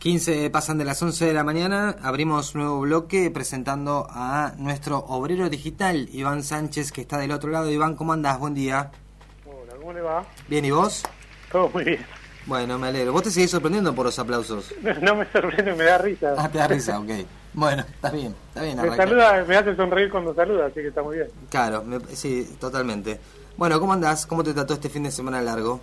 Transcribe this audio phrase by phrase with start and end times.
[0.00, 5.50] 15 pasan de las 11 de la mañana, abrimos nuevo bloque presentando a nuestro obrero
[5.50, 7.70] digital, Iván Sánchez, que está del otro lado.
[7.70, 8.38] Iván, ¿cómo andás?
[8.38, 8.90] Buen día.
[9.44, 10.24] Hola, ¿cómo le va?
[10.48, 11.02] Bien, ¿y vos?
[11.52, 12.06] Todo muy bien.
[12.46, 13.12] Bueno, me alegro.
[13.12, 14.74] ¿Vos te seguís sorprendiendo por los aplausos?
[15.02, 16.34] No me sorprende, me da risa.
[16.38, 17.10] Ah, te da risa, ok.
[17.52, 18.76] Bueno, está bien, está bien.
[18.76, 19.02] Me arranca.
[19.04, 21.28] saluda, me hace sonreír cuando saluda, así que está muy bien.
[21.50, 23.20] Claro, me- sí, totalmente.
[23.58, 24.24] Bueno, ¿cómo andás?
[24.24, 25.80] ¿Cómo te trató este fin de semana largo?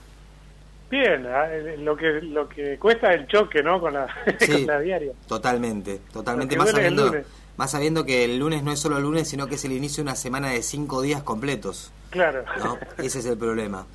[0.90, 1.48] Bien, ah,
[1.80, 3.80] lo que lo que cuesta es el choque, ¿no?
[3.80, 4.08] Con la,
[4.40, 4.52] Sí.
[4.52, 5.12] con la diaria.
[5.28, 6.56] Totalmente, totalmente.
[6.57, 7.11] Más sabiendo,
[7.57, 9.97] más sabiendo que el lunes no es solo el lunes, sino que es el inicio
[10.04, 12.44] de una semana de cinco días completos, Claro.
[12.64, 12.78] ¿no?
[13.04, 13.86] Ese es el problema.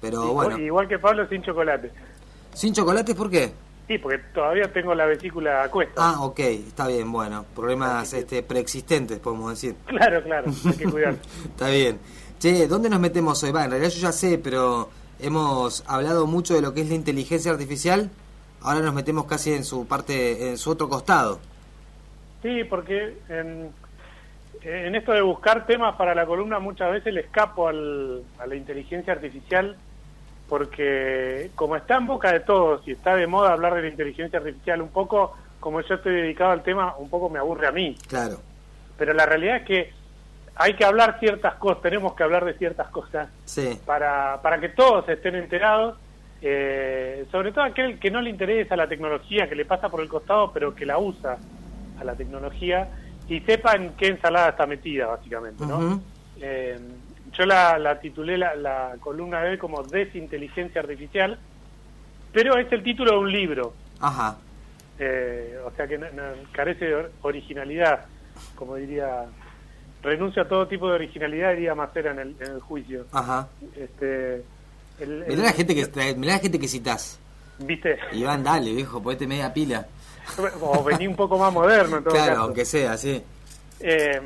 [0.00, 1.90] Pero Igual- bueno, Igual que Pablo sin chocolate.
[2.52, 3.52] ¿sin chocolates por qué?
[3.86, 5.94] Sí, porque todavía tengo la vesícula a cuesta.
[5.96, 7.44] Ah, ok, está bien, bueno.
[7.54, 9.74] Problemas este, preexistentes, podemos decir.
[9.86, 11.14] Claro, claro, hay que cuidar.
[11.44, 11.98] Está bien.
[12.38, 13.50] Che, ¿dónde nos metemos hoy?
[13.52, 14.88] Va, en realidad yo ya sé, pero
[15.22, 18.10] hemos hablado mucho de lo que es la inteligencia artificial.
[18.62, 21.40] Ahora nos metemos casi en su parte, en su otro costado.
[22.42, 23.70] Sí, porque en,
[24.62, 28.54] en esto de buscar temas para la columna muchas veces le escapo al, a la
[28.54, 29.76] inteligencia artificial
[30.50, 34.40] porque como está en boca de todos y está de moda hablar de la inteligencia
[34.40, 37.96] artificial un poco, como yo estoy dedicado al tema, un poco me aburre a mí.
[38.08, 38.40] Claro,
[38.98, 39.92] Pero la realidad es que
[40.62, 44.68] hay que hablar ciertas cosas, tenemos que hablar de ciertas cosas sí, para, para que
[44.68, 45.96] todos estén enterados,
[46.42, 50.08] eh, sobre todo aquel que no le interesa la tecnología, que le pasa por el
[50.08, 51.38] costado, pero que la usa
[51.98, 52.88] a la tecnología
[53.28, 55.64] y sepa en qué ensalada está metida, básicamente.
[55.64, 56.00] ¿no?
[56.40, 56.78] Eh,
[57.32, 61.38] yo la, la titulé la, la columna de hoy como Desinteligencia Artificial,
[62.32, 64.36] pero es el título de un libro, ajá,
[64.98, 66.22] eh, o sea que no- no-
[66.52, 68.04] carece de or- originalidad,
[68.56, 69.24] como diría,
[70.02, 73.06] renuncia a todo tipo de originalidad, diría Macera en el, en el juicio.
[73.12, 73.48] ajá.
[73.76, 74.42] Este,
[75.00, 77.18] el- Mirá la gente que trae- mirá la gente que citas.
[77.58, 77.98] ¿Viste?
[78.12, 79.86] Iván, dale, viejo, ponete media pila.
[80.60, 82.42] O vení un poco más moderno en todo Claro, caso.
[82.44, 83.22] aunque sea, sí.
[83.80, 84.20] Eh,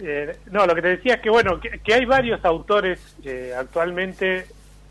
[0.00, 3.52] eh, no, lo que te decía es que, bueno, que, que hay varios autores eh,
[3.56, 4.46] actualmente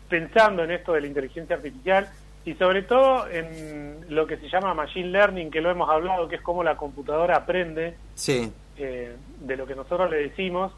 [0.08, 2.08] pensando en esto de la inteligencia artificial
[2.44, 6.36] y sobre todo en lo que se llama machine learning, que lo hemos hablado, que
[6.36, 10.72] es cómo la computadora aprende Sí, eh, de lo que nosotros le decimos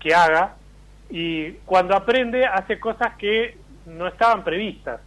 [0.00, 0.56] que haga
[1.10, 3.56] y cuando aprende hace cosas que
[3.86, 5.00] no estaban previstas.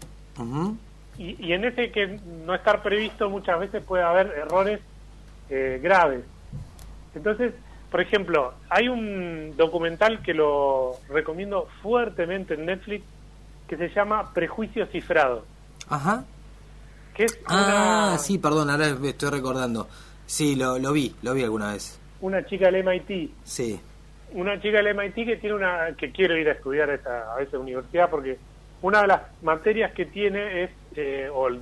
[1.17, 4.79] Y, y en ese que no estar previsto muchas veces puede haber errores
[5.49, 6.23] eh, graves.
[7.15, 7.53] Entonces,
[7.89, 13.03] por ejemplo, hay un documental que lo recomiendo fuertemente en Netflix
[13.67, 15.43] que se llama Prejuicio Cifrado,
[15.89, 16.23] ajá.
[17.15, 19.87] que es Ah, una, sí, perdón, ahora me estoy recordando.
[20.25, 21.99] Sí, lo, lo vi, lo vi alguna vez.
[22.21, 23.79] Una chica del MIT, Sí,
[24.33, 27.41] una chica del MIT que tiene una que quiere ir a estudiar a esa, a
[27.41, 28.37] esa universidad porque
[28.81, 31.61] una de las materias que tiene es eh, o el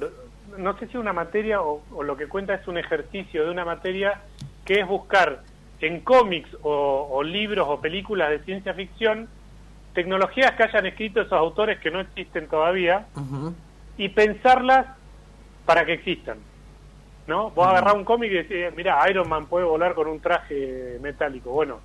[0.58, 3.66] no sé si una materia o, o lo que cuenta es un ejercicio de una
[3.66, 4.22] materia
[4.64, 5.44] que es buscar
[5.82, 9.28] en cómics o, o libros o películas de ciencia ficción
[9.96, 13.08] tecnologías que hayan escrito esos autores que no existen todavía
[13.98, 14.86] y pensarlas
[15.66, 16.38] para que existan.
[17.28, 17.50] ¿No?
[17.50, 21.52] Vos agarrás un cómic y decís, mira, Iron Man puede volar con un traje metálico.
[21.52, 21.80] Bueno,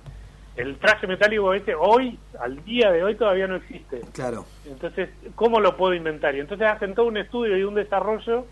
[0.55, 4.01] el traje metálico ese hoy, al día de hoy, todavía no existe.
[4.13, 4.45] claro.
[4.65, 6.35] Entonces, ¿cómo lo puedo inventar?
[6.35, 8.45] Y entonces hacen todo un estudio y un desarrollo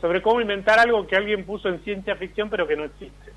[0.00, 3.32] sobre cómo inventar algo que alguien puso en ciencia ficción pero que no existe.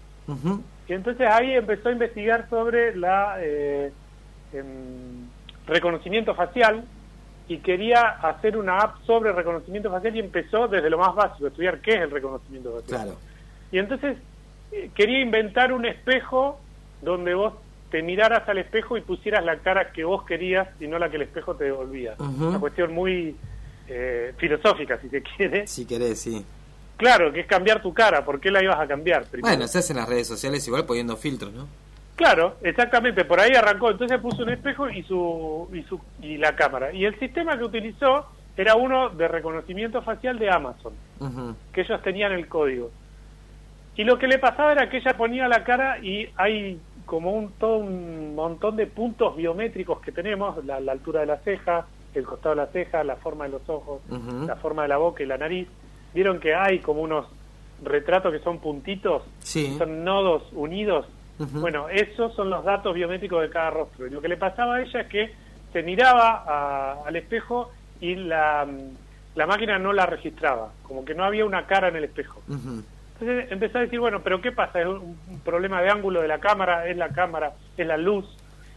[0.88, 3.92] Y entonces ahí empezó a investigar sobre la eh,
[4.54, 5.28] em,
[5.68, 6.86] reconocimiento facial
[7.48, 11.80] y quería hacer una app sobre reconocimiento facial y empezó desde lo más básico, estudiar
[11.80, 13.02] qué es el reconocimiento facial.
[13.02, 13.18] Claro.
[13.72, 14.18] Y entonces
[14.72, 16.60] eh, quería inventar un espejo
[17.02, 17.54] donde vos
[17.92, 21.18] te miraras al espejo y pusieras la cara que vos querías y no la que
[21.18, 22.16] el espejo te devolvía.
[22.18, 23.36] Una cuestión muy
[23.88, 25.68] eh, filosófica, si se quiere.
[25.68, 26.44] Si querés, sí.
[26.98, 28.24] Claro, que es cambiar tu cara.
[28.26, 29.26] ¿Por qué la ibas a cambiar?
[29.26, 29.48] primero?
[29.48, 31.68] Bueno, se hace en las redes sociales igual poniendo filtros, ¿no?
[32.16, 33.90] Claro, exactamente, por ahí arrancó.
[33.92, 36.94] Entonces puso un espejo y su, y su y la cámara.
[36.94, 40.94] Y el sistema que utilizó era uno de reconocimiento facial de Amazon,
[41.72, 42.92] que ellos tenían el código.
[43.96, 47.52] Y lo que le pasaba era que ella ponía la cara y hay como un
[47.54, 52.26] todo un montón de puntos biométricos que tenemos, la, la altura de la ceja, el
[52.26, 54.02] costado de la ceja, la forma de los ojos,
[54.48, 55.68] la forma de la boca y la nariz.
[56.14, 57.26] Vieron que hay como unos
[57.84, 59.76] retratos que son puntitos, Sí.
[59.80, 61.08] son nodos unidos.
[61.62, 64.08] Bueno, esos son los datos biométricos de cada rostro.
[64.08, 65.34] Y lo que le pasaba a ella es que
[65.72, 68.68] se miraba a- al espejo y la,
[69.36, 72.42] la máquina no la registraba, como que no había una cara en el espejo.
[73.20, 74.82] Entonces empezó a decir, bueno, pero ¿qué pasa?
[74.82, 76.88] ¿Es un, un problema de ángulo de la cámara?
[76.88, 77.54] ¿Es la cámara?
[77.78, 78.26] ¿Es la luz?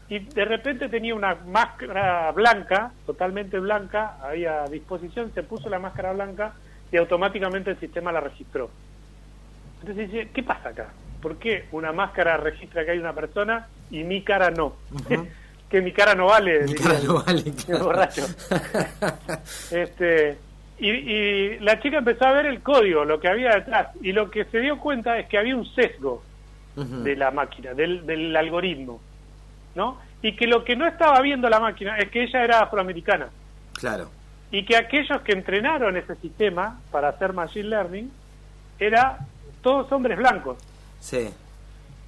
[0.08, 5.80] Y de repente tenía una máscara blanca, totalmente blanca, ahí a disposición, se puso la
[5.80, 6.54] máscara blanca
[6.92, 8.70] y automáticamente el sistema la registró.
[9.80, 10.88] Entonces dice, ¿qué pasa acá?
[11.20, 14.76] ¿Por qué una máscara registra que hay una persona y mi cara no?
[15.70, 16.64] que mi cara no vale.
[16.64, 17.44] Mi cara no vale.
[17.82, 18.26] borracho.
[19.70, 20.38] este,
[20.78, 24.30] y, y, la chica empezó a ver el código, lo que había detrás, y lo
[24.30, 26.22] que se dio cuenta es que había un sesgo
[26.76, 29.00] de la máquina, del, del algoritmo,
[29.74, 29.98] ¿no?
[30.20, 33.28] Y que lo que no estaba viendo la máquina es que ella era afroamericana.
[33.72, 34.10] Claro.
[34.50, 38.12] Y que aquellos que entrenaron ese sistema para hacer machine learning
[38.78, 39.18] era
[39.62, 40.58] todos hombres blancos.
[41.06, 41.32] Sí.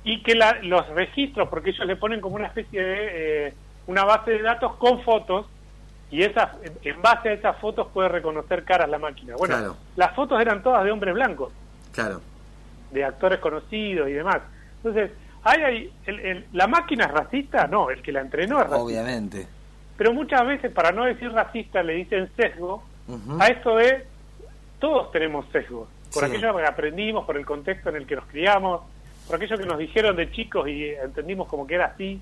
[0.03, 3.55] Y que la, los registros, porque ellos le ponen como una especie de eh,
[3.87, 5.47] una base de datos con fotos
[6.11, 6.51] y esas
[6.83, 9.35] en base a esas fotos puede reconocer caras la máquina.
[9.37, 9.77] Bueno, Claro.
[9.97, 11.53] las fotos eran todas de hombres blancos,
[11.93, 12.21] Claro.
[12.91, 14.39] de actores conocidos y demás.
[14.79, 15.11] Entonces,
[15.45, 17.67] hay, hay el- el- ¿la máquina es racista?
[17.69, 18.83] No, el que la entrenó es racista.
[18.83, 19.47] Obviamente.
[19.97, 22.83] Pero muchas veces, para no decir racista, le dicen sesgo.
[23.41, 24.05] A esto de,
[24.79, 25.89] todos tenemos sesgo.
[26.13, 26.31] Por Sí.
[26.31, 28.81] aquello que aprendimos, por el contexto en el que nos criamos,
[29.27, 32.21] por aquello que nos dijeron de chicos y entendimos como que era así.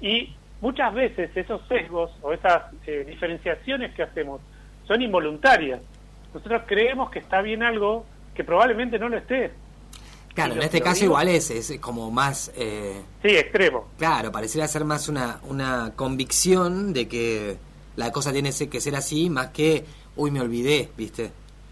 [0.00, 4.40] Y muchas veces esos sesgos o esas eh, diferenciaciones que hacemos
[4.86, 5.80] son involuntarias.
[6.32, 9.50] Nosotros creemos que está bien algo que probablemente no lo esté.
[10.34, 12.50] Claro, en este caso digo- igual es, es como más...
[12.56, 13.88] Eh, Sí, extremo.
[13.98, 17.58] claro, pareciera ser más una, una convicción de que
[17.96, 19.84] la cosa tiene que ser así, más que,
[20.16, 21.30] uy, me olvidé, ¿viste?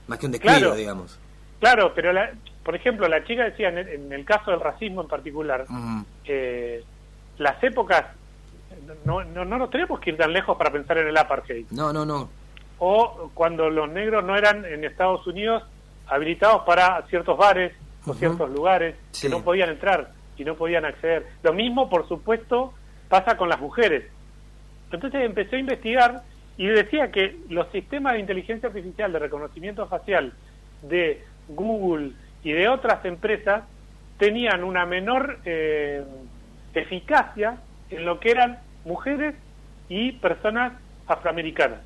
[0.09, 0.75] Más que un descuido, Claro.
[0.75, 1.19] digamos.
[1.61, 2.31] Claro, pero la-
[2.65, 5.65] por ejemplo, la chica decía, en el, en el caso del racismo en particular,
[6.25, 6.83] eh,
[7.39, 8.05] las épocas,
[9.05, 11.67] no, no, no nos tenemos que ir tan lejos para pensar en el apartheid.
[11.71, 12.29] No, no, no.
[12.79, 15.63] O cuando los negros no eran en Estados Unidos
[16.07, 17.73] habilitados para ciertos bares
[18.07, 19.27] o ciertos lugares Sí.
[19.27, 21.27] que no podían entrar y no podían acceder.
[21.43, 22.73] Lo mismo, por supuesto,
[23.09, 24.05] pasa con las mujeres.
[24.91, 26.23] Entonces empecé a investigar
[26.57, 30.33] y decía que los sistemas de inteligencia artificial de reconocimiento facial
[30.83, 31.23] de
[31.55, 32.13] Google
[32.43, 33.65] y de otras empresas
[34.19, 36.05] tenían una menor eh,
[36.75, 37.59] eficacia
[37.91, 39.35] en lo que eran mujeres
[39.89, 40.73] y personas
[41.07, 41.81] afroamericanas.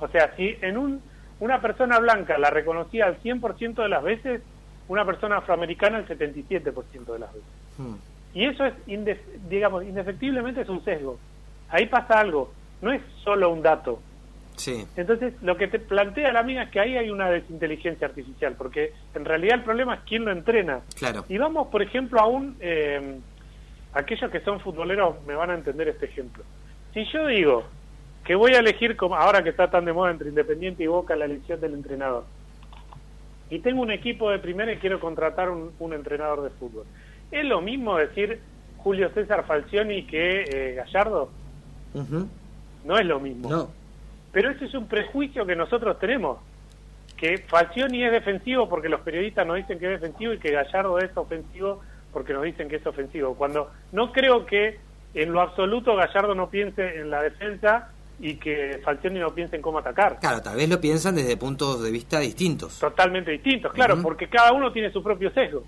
[0.00, 1.02] O sea, si en un,
[1.40, 4.42] una persona blanca la reconocía al 100% de las veces,
[4.88, 7.48] una persona afroamericana el 77% de las veces.
[7.78, 7.98] Ujú.
[8.34, 11.18] Y eso es, inde- digamos, indefectiblemente es un sesgo.
[11.68, 12.52] Ahí pasa algo,
[12.82, 14.00] no es solo un dato.
[14.58, 14.86] Sí.
[14.96, 18.92] Entonces, lo que te plantea la amiga es que ahí hay una desinteligencia artificial, porque
[19.14, 20.80] en realidad el problema es quién lo entrena.
[20.96, 21.24] Claro.
[21.28, 22.56] Y vamos, por ejemplo, a un...
[22.60, 23.18] eh,
[23.94, 26.44] aquellos que son futboleros me van a entender este ejemplo.
[26.92, 27.64] Si yo digo
[28.24, 31.16] que voy a elegir, como ahora que está tan de moda entre Independiente y Boca,
[31.16, 32.24] la elección del entrenador,
[33.50, 36.84] y tengo un equipo de primera y quiero contratar un, un entrenador de fútbol,
[37.30, 38.40] ¿es lo mismo decir
[38.76, 41.30] Julio César Falcioni que eh, Gallardo?
[42.84, 43.48] No es lo mismo.
[43.48, 43.70] No.
[44.38, 46.38] Pero ese es un prejuicio que nosotros tenemos.
[47.16, 50.96] Que Falcioni es defensivo porque los periodistas nos dicen que es defensivo y que Gallardo
[51.00, 51.80] es ofensivo
[52.12, 53.34] porque nos dicen que es ofensivo.
[53.34, 54.78] Cuando no creo que
[55.14, 57.88] en lo absoluto Gallardo no piense en la defensa
[58.20, 60.20] y que Falcioni no piense en cómo atacar.
[60.20, 62.78] Claro, tal vez lo piensan desde puntos de vista distintos.
[62.78, 65.64] Totalmente distintos, claro, porque cada uno tiene su propio sesgo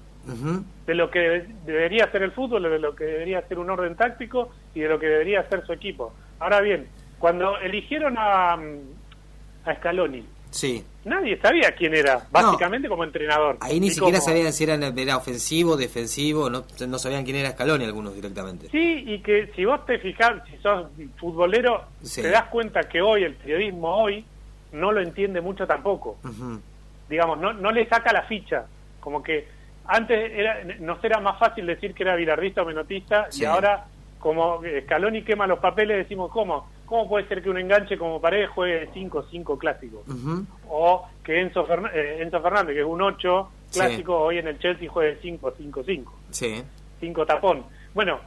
[0.87, 3.97] de lo que debe- debería ser el fútbol, de lo que debería ser un orden
[3.97, 6.13] táctico y de lo que debería ser su equipo.
[6.39, 6.87] Ahora bien,
[7.21, 10.85] cuando eligieron a, mm, a Scaloni, Sí.
[11.05, 13.57] Nadie sabía quién era, básicamente como entrenador.
[13.61, 17.53] Ahí ni siquiera como- sabían si era, era ofensivo, defensivo, no, no sabían quién era
[17.53, 18.69] Scaloni algunos directamente.
[18.69, 22.21] Sí, y que si vos te fijas, si sos futbolero, Sí.
[22.23, 24.25] te das cuenta que hoy, el periodismo hoy,
[24.73, 26.19] no lo entiende mucho tampoco.
[27.09, 28.65] Digamos, no, no le saca la ficha.
[28.99, 29.47] Como que
[29.87, 33.43] antes era, nos era más fácil decir que era bilardista o menotista, Sí.
[33.43, 33.85] y ahora,
[34.19, 36.69] como Scaloni quema los papeles, decimos, ¿cómo?
[36.91, 40.01] ¿Cómo puede ser que un enganche como Paredes juegue 5-5 clásicos?
[40.09, 40.45] Ujú.
[40.69, 43.79] o que Enzo, eh, Enzo Fernández, que es un 8 Sí.
[43.79, 46.65] clásico, hoy en el Chelsea juegue 5-5-5, Sí.
[46.99, 47.63] 5 tapón.
[47.95, 48.19] Bueno,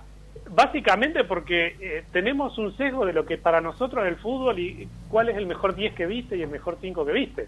[0.52, 4.88] básicamente porque eh, tenemos un sesgo de lo que para nosotros es el fútbol y
[5.10, 7.48] cuál es el mejor 10 que viste y el mejor 5 que viste.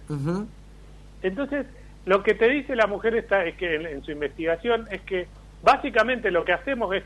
[1.24, 1.65] Entonces,
[2.05, 5.27] lo que te dice la mujer esta es que en, en su investigación es que
[5.63, 7.03] básicamente lo que hacemos es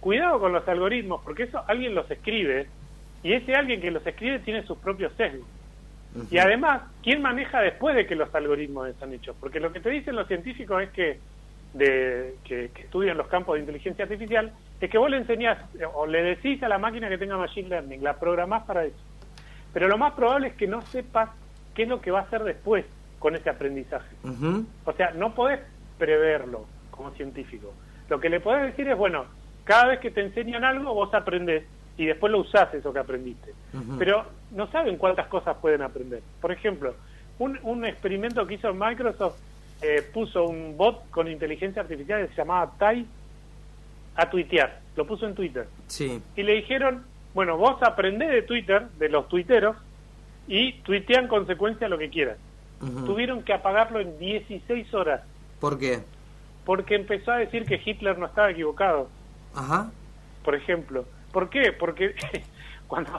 [0.00, 2.66] cuidado con los algoritmos, porque eso alguien los escribe
[3.26, 5.48] y ese alguien que los escribe tiene sus propios sesgos.
[6.30, 9.34] Y además, ¿quién maneja después de que los algoritmos están hechos?
[9.40, 11.18] Porque lo que te dicen los científicos es que,
[11.74, 15.58] de, que, que estudian los campos de inteligencia artificial, es que vos le enseñás
[15.94, 18.96] o le decís a la máquina que tenga machine learning, la programás para eso.
[19.72, 21.30] Pero lo más probable es que no sepas
[21.74, 22.84] qué es lo que va a hacer después
[23.18, 24.14] con ese aprendizaje.
[24.84, 25.58] O sea, no podés
[25.98, 27.74] preverlo como científico.
[28.08, 29.24] Lo que le podés decir es, bueno,
[29.64, 31.64] cada vez que te enseñan algo, vos aprendés
[31.96, 33.52] y después lo usás eso que aprendiste.
[33.98, 36.22] Pero no saben cuántas cosas pueden aprender.
[36.40, 36.94] Por ejemplo,
[37.38, 39.36] un, un experimento que hizo Microsoft,
[39.82, 43.06] eh, puso un bot con inteligencia artificial que se llamaba Tai
[44.14, 45.66] a tuitear, lo puso en Twitter.
[45.86, 46.22] Sí.
[46.34, 49.76] Y le dijeron, bueno, vos aprendés de Twitter, de los tuiteros,
[50.48, 52.38] y tuitea en consecuencia lo que quieras.
[53.06, 55.22] Tuvieron que apagarlo en 16 horas,
[55.60, 56.00] ¿Por qué?
[56.66, 59.08] porque empezó a decir que Hitler no estaba equivocado,
[59.54, 59.90] Ajá.
[60.44, 61.04] por ejemplo.
[61.36, 61.74] ¿Por qué?
[61.78, 62.14] Porque
[62.86, 63.12] cuando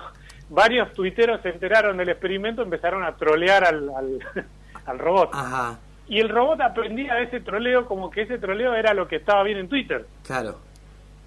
[0.50, 4.20] varios tuiteros se enteraron del experimento empezaron a trolear al, al,
[4.88, 5.30] al robot.
[5.34, 5.78] Ajá.
[6.08, 9.44] Y el robot aprendía de ese troleo como que ese troleo era lo que estaba
[9.44, 10.08] bien en Twitter.
[10.26, 10.58] Claro.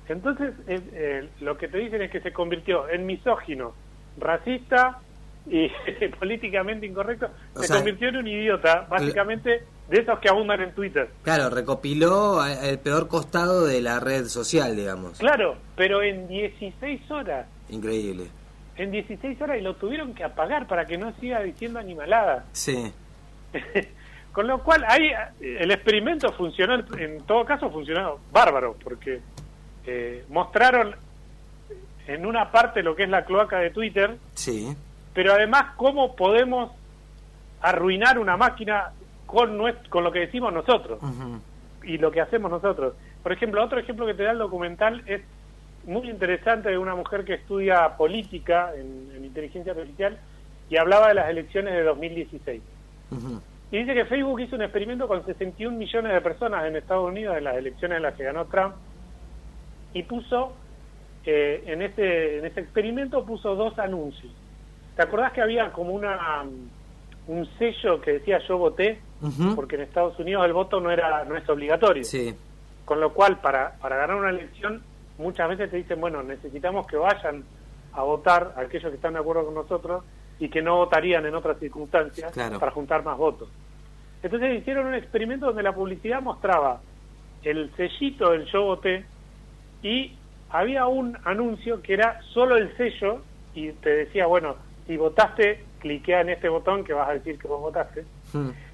[0.08, 3.72] Entonces, eh, eh, lo que te dicen es que se convirtió en misógino,
[4.18, 4.98] racista
[5.46, 5.68] y
[6.18, 7.30] políticamente incorrecto.
[7.54, 11.10] O se sea, convirtió en un idiota, básicamente, de esos que abundan en Twitter.
[11.22, 15.18] Claro, recopiló el peor costado de la red social, digamos.
[15.18, 17.46] Claro, pero en 16 horas.
[17.68, 18.28] Increíble.
[18.76, 22.44] En 16 horas y lo tuvieron que apagar para que no siga diciendo animalada.
[22.52, 22.92] Sí.
[24.32, 25.08] Con lo cual, ahí
[25.40, 29.20] eh, el experimento funcionó, en todo caso funcionó bárbaro, porque
[29.86, 30.94] eh, mostraron
[32.06, 34.74] en una parte lo que es la cloaca de Twitter, Sí.
[35.14, 36.70] pero además cómo podemos
[37.60, 38.92] arruinar una máquina
[39.30, 40.98] con, nues- con lo que decimos nosotros
[41.82, 42.94] y lo que hacemos nosotros.
[43.22, 45.22] Por ejemplo, otro ejemplo que te da el documental es
[45.84, 50.18] muy interesante de una mujer que estudia política en, en inteligencia artificial
[50.68, 52.62] y hablaba de las elecciones de 2016.
[53.10, 53.40] Ujú.
[53.72, 57.36] Y dice que Facebook hizo un experimento con 61 millones de personas en Estados Unidos
[57.36, 58.74] en las elecciones en las que ganó Trump
[59.94, 60.52] y puso
[61.24, 64.32] eh, en ese en ese experimento puso dos anuncios.
[64.96, 66.68] ¿Te acordás que había como una um,
[67.26, 69.00] un sello que decía yo voté?
[69.54, 72.04] Porque en Estados Unidos el voto no era no es obligatorio.
[72.04, 72.34] Sí.
[72.84, 74.82] Con lo cual para para ganar una elección
[75.18, 77.44] muchas veces te dicen, bueno, necesitamos que vayan
[77.92, 80.02] a votar aquellos que están de acuerdo con nosotros
[80.38, 82.58] y que no votarían en otras circunstancias Claro.
[82.58, 83.48] para juntar más votos.
[84.22, 86.80] Entonces hicieron un experimento donde la publicidad mostraba
[87.42, 89.04] el sellito del yo voté
[89.82, 90.14] y
[90.50, 93.20] había un anuncio que era solo el sello
[93.54, 97.48] y te decía, bueno, si votaste, cliquea en este botón que vas a decir que
[97.48, 98.04] vos votaste.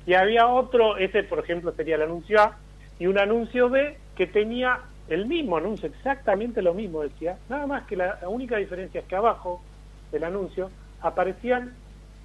[0.07, 2.57] Y había otro, ese por ejemplo sería el anuncio A,
[2.99, 7.87] y un anuncio B que tenía el mismo anuncio, exactamente lo mismo decía, nada más
[7.87, 9.63] que la, la única diferencia es que abajo
[10.11, 10.71] del anuncio
[11.01, 11.75] aparecían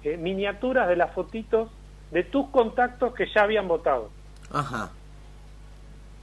[0.04, 1.70] eh, miniaturas de las fotitos
[2.10, 4.10] de tus contactos que ya habían votado.
[4.50, 4.90] Ajá.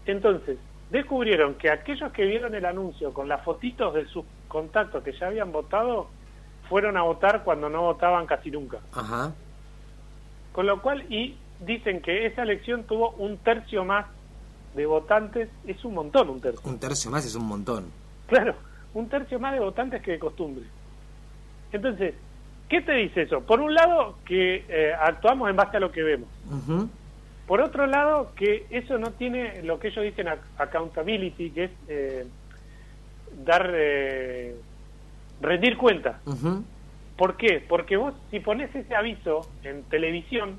[0.06, 0.58] Entonces,
[0.89, 5.28] descubrieron que aquellos que vieron el anuncio con las fotitos de sus contactos que ya
[5.28, 6.10] habían votado,
[6.68, 8.80] fueron a votar cuando no votaban casi nunca.
[8.94, 9.34] Ajá.
[10.51, 14.06] Con lo cual, y dicen que esa elección tuvo un tercio más
[14.75, 16.62] de votantes, es un montón un tercio.
[16.70, 17.86] Un tercio más es un montón.
[18.27, 18.56] Claro,
[18.94, 20.63] un tercio más de votantes que de costumbre.
[21.72, 22.13] Entonces,
[22.68, 23.41] ¿qué te dice eso?
[23.41, 26.29] Por un lado, que eh, actuamos en base a lo que vemos.
[27.48, 31.72] Por otro lado, que eso no tiene lo que ellos dicen ac- accountability, que es
[31.88, 32.27] eh,
[33.44, 34.56] dar, eh,
[35.41, 36.20] rendir cuenta.
[36.25, 36.63] Ujú.
[37.19, 37.61] ¿Por qué?
[37.67, 40.57] Porque vos, si pones ese aviso en televisión,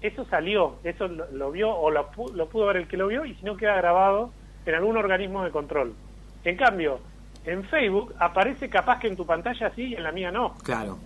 [0.00, 3.24] eso salió, eso lo, lo vio o lo, lo pudo ver el que lo vio
[3.24, 4.32] y si no queda grabado
[4.66, 5.94] en algún organismo de control.
[6.42, 6.98] En cambio,
[7.44, 10.56] en Facebook aparece capaz que en tu pantalla sí y en la mía no.
[10.64, 10.98] Claro.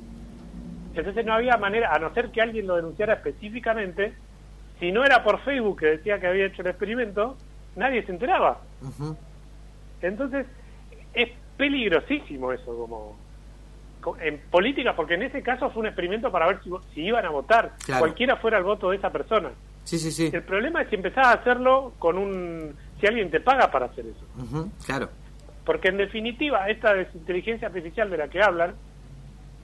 [0.94, 4.14] Entonces no había manera, a no ser que alguien lo denunciara específicamente,
[4.80, 7.36] si no era por Facebook que decía que había hecho el experimento,
[7.76, 8.60] nadie se enteraba.
[10.00, 10.46] Entonces
[11.12, 13.25] es peligrosísimo eso como co-
[14.20, 16.60] en política, porque en ese caso fue un experimento para ver
[16.94, 18.00] si, iban a votar, Claro.
[18.00, 19.50] cualquiera fuera el voto de esa persona.
[19.84, 20.30] Sí, sí, sí.
[20.32, 22.75] El problema es si empezás a hacerlo con un...
[23.00, 24.68] si alguien te paga para hacer eso.
[24.84, 25.08] Claro.
[25.64, 28.75] Porque en definitiva, esta desinteligencia artificial de la que hablan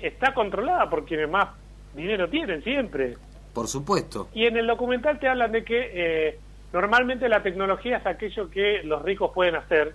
[0.00, 1.48] está controlada por quienes más
[1.94, 3.16] dinero tienen siempre.
[3.52, 4.28] Por supuesto.
[4.34, 6.38] Y en el documental te hablan de que eh,
[6.72, 9.94] normalmente la tecnología es aquello que los ricos pueden hacer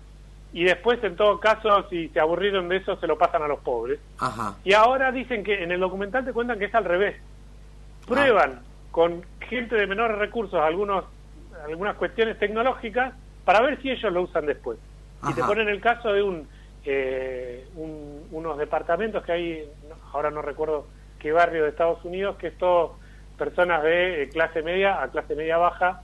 [0.62, 3.60] y después, en todo caso, si se aburrieron de eso, se lo pasan a los
[3.60, 4.00] pobres.
[4.20, 4.56] Ajá.
[4.64, 7.16] Y ahora dicen que en el documental te cuentan que es al revés.
[8.08, 8.62] Prueban
[8.92, 11.06] con gente de menores recursos algunos
[11.66, 14.78] algunas cuestiones tecnológicas para ver si ellos lo usan después.
[15.30, 16.48] Y te ponen el caso de un,
[16.86, 19.70] eh, un- unos departamentos que hay,
[20.14, 20.88] ahora no recuerdo
[21.20, 22.96] qué barrio de Estados Unidos, que es todo
[23.38, 26.02] personas de eh, clase media a clase media baja,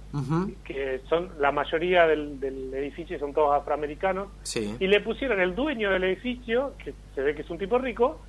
[0.63, 4.75] que son la mayoría del, del edificio son todos afroamericanos, Sí.
[4.79, 8.19] y le pusieron el dueño del edificio, que se ve que es un tipo rico,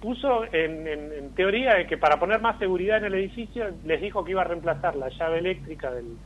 [0.00, 4.00] puso en, en- en teoría de que para poner más seguridad en el edificio les
[4.02, 6.16] dijo que iba a reemplazar la llave eléctrica del-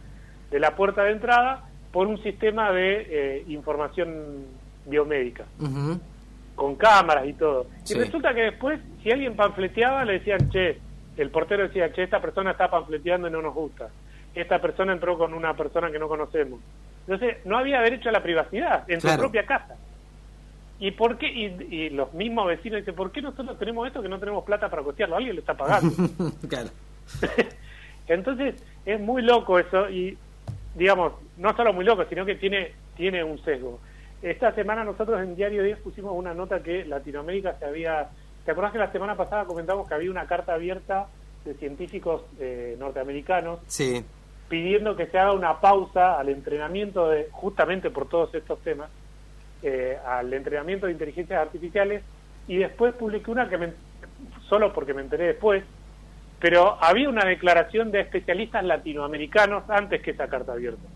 [0.50, 4.46] de la puerta de entrada por un sistema de eh, información
[4.86, 5.44] biomédica,
[6.56, 7.66] con cámaras y todo.
[7.84, 7.94] Sí.
[7.94, 10.78] Y resulta que después, si alguien panfleteaba, le decían, che,
[11.22, 13.88] el portero decía, che, esta persona está panfleteando y no nos gusta.
[14.34, 16.60] Esta persona entró con una persona que no conocemos.
[17.06, 19.76] Entonces, no había derecho a la privacidad en su propia casa.
[20.78, 21.28] ¿Y por qué?
[21.28, 24.82] Y, los mismos vecinos dicen, ¿por qué nosotros tenemos esto que no tenemos plata para
[24.82, 25.16] costearlo?
[25.16, 25.94] Alguien lo está pagando.
[26.48, 26.70] claro.
[28.08, 28.54] Entonces,
[28.86, 30.16] es muy loco eso y,
[30.74, 33.78] digamos, no solo muy loco, sino que tiene, tiene un sesgo.
[34.22, 38.08] Esta semana nosotros en Diario 10 pusimos una nota que Latinoamérica se había...
[38.50, 41.06] ¿Te acuerdas que la semana pasada comentamos que había una carta abierta
[41.44, 44.04] de científicos eh, norteamericanos sí.
[44.48, 48.90] pidiendo que se haga una pausa al entrenamiento de, justamente por todos estos temas,
[49.62, 52.02] eh, al entrenamiento de inteligencias artificiales
[52.48, 53.72] y después publiqué una que me,
[54.48, 55.62] solo porque me enteré después,
[56.40, 60.88] pero había una declaración de especialistas latinoamericanos antes que esa carta abierta,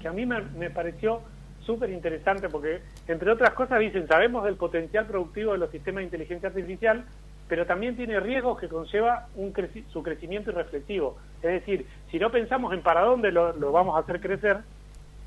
[0.00, 1.22] que a mí me, pareció
[1.66, 6.04] súper interesante porque, entre otras cosas, dicen, sabemos del potencial productivo de los sistemas de
[6.04, 7.04] inteligencia artificial,
[7.48, 9.52] pero también tiene riesgos que conlleva un
[9.92, 11.16] su crecimiento irreflexivo.
[11.42, 14.58] Es decir, si no pensamos en para dónde lo, vamos a hacer crecer,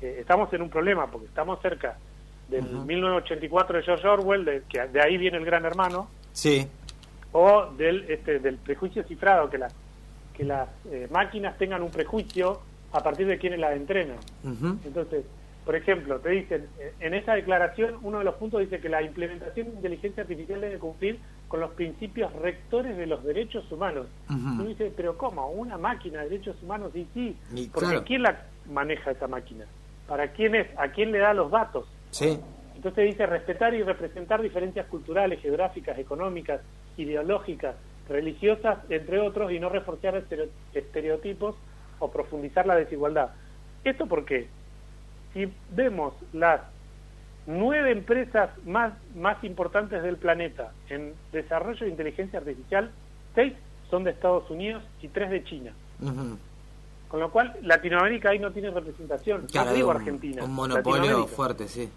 [0.02, 1.96] eh, estamos en un problema porque estamos cerca
[2.48, 6.08] del 1984 de George Orwell, de, que de ahí viene el gran hermano.
[6.32, 6.66] Sí.
[7.32, 9.72] O del, este, del prejuicio cifrado, que, las
[10.34, 12.60] que las eh, máquinas tengan un prejuicio
[12.92, 14.16] a partir de quienes las entrenan.
[14.84, 15.24] Entonces,
[15.70, 19.02] por ejemplo, te dicen, eh, en esa declaración, uno de los puntos dice que la
[19.02, 24.08] implementación de inteligencia artificial debe cumplir con los principios rectores de los derechos humanos.
[24.28, 25.48] Uno dice, pero ¿cómo?
[25.48, 26.90] ¿Una máquina de derechos humanos?
[26.96, 27.36] Y sí,
[27.72, 29.64] porque ¿quién la maneja esa máquina?
[30.08, 30.66] ¿Para quién es?
[30.76, 31.86] ¿A quién le da los datos?
[32.10, 32.40] Sí.
[32.74, 36.62] Entonces dice respetar y representar diferencias culturales, geográficas, económicas,
[36.96, 37.76] ideológicas,
[38.08, 40.20] religiosas, entre otros, y no reforzar
[40.74, 41.54] estereotipos
[42.00, 43.30] o profundizar la desigualdad.
[43.84, 44.48] ¿Esto por qué?
[45.32, 46.60] Si vemos las
[47.46, 52.90] nueve empresas más, más importantes del planeta en desarrollo de inteligencia artificial,
[53.34, 53.54] seis
[53.90, 55.72] son de Estados Unidos y tres de China.
[57.08, 59.46] Con lo cual, Latinoamérica ahí no tiene representación.
[59.50, 60.44] Claro, digo un, Argentina.
[60.44, 61.88] Un monopolio fuerte, sí.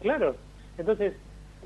[0.00, 0.34] Claro.
[0.78, 1.14] Entonces,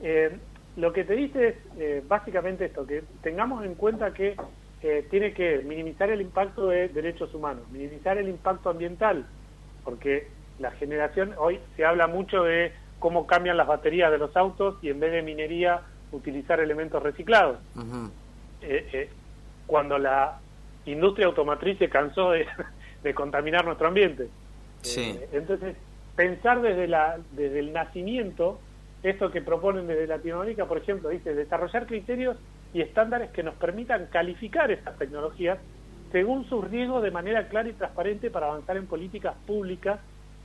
[0.03, 0.37] eh,
[0.77, 4.37] lo que te dice es eh, básicamente esto, que tengamos en cuenta que
[4.83, 9.27] eh, tiene que minimizar el impacto de derechos humanos, minimizar el impacto ambiental,
[9.85, 10.29] porque
[10.61, 14.91] la generación, hoy se habla mucho de cómo cambian las baterías de los autos y
[14.91, 15.81] en vez de minería
[16.13, 17.59] utilizar elementos reciclados.
[19.67, 20.39] cuando la
[20.85, 22.47] industria automotriz se cansó de,
[23.03, 24.29] de contaminar nuestro ambiente.
[24.83, 25.19] Sí.
[25.19, 25.77] Eh, entonces,
[26.17, 28.61] pensar desde, la, desde el nacimiento,
[29.03, 32.37] esto que proponen desde Latinoamérica, por ejemplo, dice desarrollar criterios
[32.75, 35.59] y estándares que nos permitan calificar estas tecnologías
[36.13, 40.01] según sus riesgos de manera clara y transparente para avanzar en políticas públicas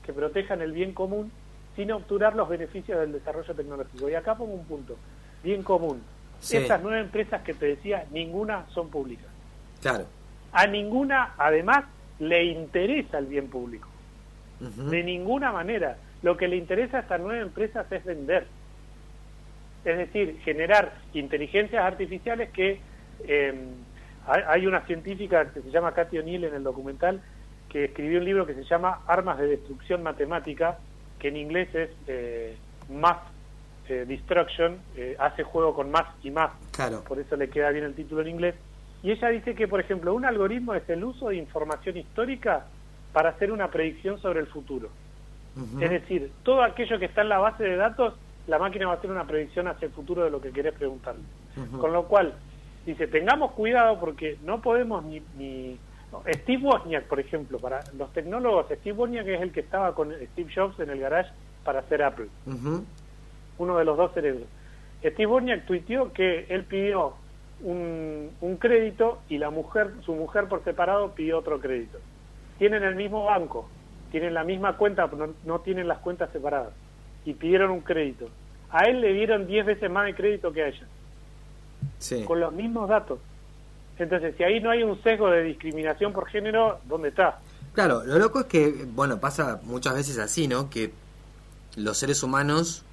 [0.06, 1.32] que protejan el bien común
[1.76, 4.10] sin obturar los beneficios del desarrollo tecnológico.
[4.10, 4.96] Y acá pongo un punto,
[5.44, 6.02] bien común.
[6.42, 9.26] Estas nueve empresas que te decía, ninguna son públicas.
[9.82, 10.06] Claro.
[10.52, 11.86] A ninguna, además,
[12.20, 13.90] le interesa el bien público.
[14.60, 15.98] De ninguna manera.
[16.22, 18.48] Lo que le interesa a estas nueve empresas es vender.
[19.84, 22.80] Es decir, generar inteligencias artificiales que...
[23.28, 23.86] Em,
[24.28, 27.22] hay una científica que se llama Cathy O'Neill en el documental
[27.76, 30.78] que escribió un libro que se llama Armas de Destrucción Matemática,
[31.20, 32.56] que en inglés es eh,
[32.90, 33.24] Math
[33.90, 37.04] eh, Destruction, eh, hace juego con más y más, claro.
[37.04, 38.56] por eso le queda bien el título en inglés.
[39.04, 42.66] Y ella dice que, por ejemplo, un algoritmo es el uso de información histórica
[43.12, 44.88] para hacer una predicción sobre el futuro.
[45.82, 48.14] Es decir, todo aquello que está en la base de datos,
[48.48, 51.24] la máquina va a hacer una predicción hacia el futuro de lo que querés preguntarle.
[51.78, 52.36] Con lo cual,
[52.86, 55.22] dice, tengamos cuidado porque no podemos ni...
[55.38, 55.78] ni
[56.28, 60.52] Steve Wozniak, por ejemplo, para los tecnólogos, Steve Wozniak es el que estaba con Steve
[60.54, 61.32] Jobs en el garage
[61.64, 62.28] para hacer Apple.
[63.58, 64.48] Uno de los dos cerebros.
[65.00, 67.14] Steve Wozniak tuiteó que él pidió
[67.62, 72.00] un, un crédito y la mujer, su mujer por separado pidió otro crédito.
[72.58, 73.68] Tienen el mismo banco,
[74.12, 76.74] tienen la misma cuenta, no, no tienen las cuentas separadas
[77.26, 78.30] y pidieron un crédito.
[78.70, 80.88] A él le dieron 10 veces más de crédito que a ella.
[82.26, 83.20] Con los mismos datos.
[83.98, 87.40] Entonces, si ahí no hay un sesgo de discriminación por género, ¿dónde está?
[87.74, 90.70] Claro, lo loco es que, bueno, pasa muchas veces así, ¿no?
[90.70, 90.92] Que
[91.76, 92.86] los seres humanos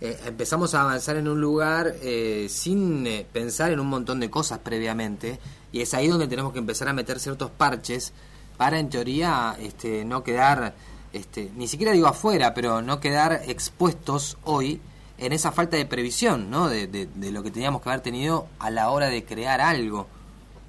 [0.00, 4.30] eh, empezamos a avanzar en un lugar eh, sin eh, pensar en un montón de
[4.30, 5.38] cosas previamente
[5.72, 8.14] y es ahí donde tenemos que empezar a meter ciertos parches
[8.56, 10.74] para en teoría este, no quedar
[11.12, 14.80] este, ni siquiera digo afuera pero no quedar expuestos hoy
[15.18, 16.70] en esa falta de previsión ¿no?
[16.70, 20.08] de, de lo que teníamos que haber tenido a la hora de crear algo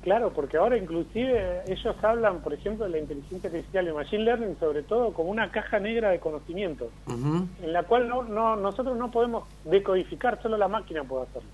[0.02, 4.58] Claro, porque ahora inclusive ellos hablan, por ejemplo, de la inteligencia artificial y machine learning
[4.60, 9.12] sobre todo como una caja negra de conocimiento, en la cual no, no, nosotros no
[9.12, 11.50] podemos decodificar, solo la máquina puede hacerlo.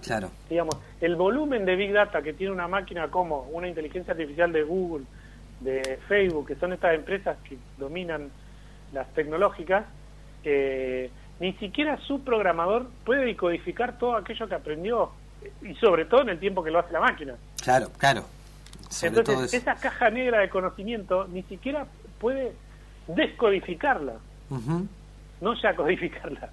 [0.00, 0.30] Claro.
[0.48, 4.62] Digamos, el volumen de Big Data que tiene una máquina como una inteligencia artificial de
[4.62, 5.04] Google,
[5.60, 8.30] de Facebook, que son estas empresas que dominan
[8.92, 9.86] las tecnológicas,
[10.44, 15.10] eh, ni siquiera su programador puede decodificar todo aquello que aprendió
[15.62, 17.34] y sobre todo en el tiempo que lo hace la máquina.
[17.62, 18.24] Claro, claro.
[19.02, 21.86] Entonces, esa caja negra de conocimiento ni siquiera
[22.20, 22.52] puede
[23.08, 24.14] descodificarla,
[25.40, 26.50] no ya codificarla.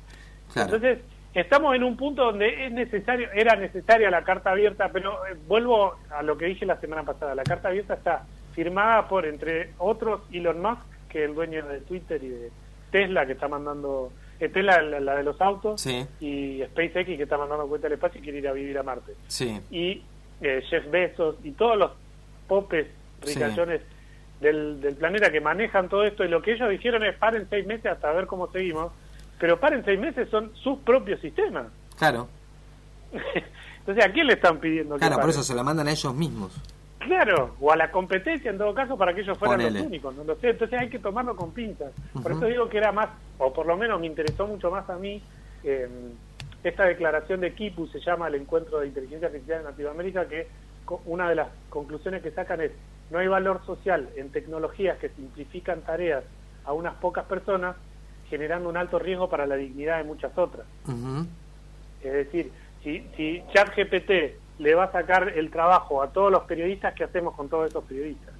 [0.56, 1.00] Entonces,
[1.34, 5.96] estamos en un punto donde es necesario, era necesaria la carta abierta, pero eh, vuelvo
[6.10, 10.22] a lo que dije la semana pasada, la carta abierta está firmada por, entre otros,
[10.32, 12.52] Elon Musk, que es el dueño de Twitter y de
[12.92, 14.12] Tesla, que está mandando,
[14.46, 15.86] eh, Tesla la, de los autos,
[16.20, 19.14] y SpaceX, que está mandando cuenta al espacio y quiere ir a vivir a Marte.
[19.72, 20.04] Y
[20.42, 21.92] eh, Jeff Bezos y todos los
[22.48, 22.88] popes,
[23.22, 23.82] ricachones
[24.42, 27.66] del, del planeta que manejan todo esto, y lo que ellos dijeron es paren seis
[27.66, 28.92] meses hasta ver cómo seguimos,
[29.40, 31.68] pero paren seis meses son sus propios sistemas.
[31.98, 32.28] Claro.
[33.80, 34.98] Entonces, ¿a quién le están pidiendo?
[34.98, 36.54] Claro, por eso se la mandan a ellos mismos.
[37.06, 40.24] Claro, o a la competencia en todo caso para que ellos fueran los únicos, no
[40.24, 40.52] lo sé.
[40.52, 41.92] Entonces hay que tomarlo con pinzas.
[42.22, 44.98] Por eso digo que era más, o por lo menos me interesó mucho más a
[44.98, 45.22] mí,
[45.64, 45.88] eh,
[46.64, 50.48] esta declaración de Kipu se llama el Encuentro de Inteligencia Artificial en Latinoamérica, que
[51.06, 52.72] una de las conclusiones que sacan es,
[53.12, 56.24] no hay valor social en tecnologías que simplifican tareas
[56.64, 57.76] a unas pocas personas,
[58.30, 60.66] generando un alto riesgo para la dignidad de muchas otras.
[62.02, 62.52] Es decir,
[62.84, 67.36] si, si ChatGPT le va a sacar el trabajo a todos los periodistas, ¿qué hacemos
[67.36, 68.34] con todos esos periodistas?